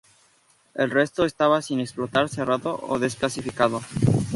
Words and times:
El 0.73 0.89
resto 0.89 1.25
estaba 1.25 1.61
sin 1.61 1.79
explotar, 1.79 2.27
cerrado 2.27 2.79
o 2.87 2.97
desclasificado. 2.97 3.81